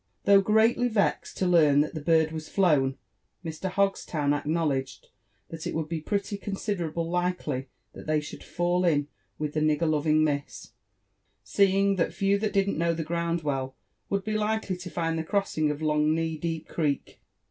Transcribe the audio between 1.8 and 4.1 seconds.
that the bird was flown, Mr. Hogs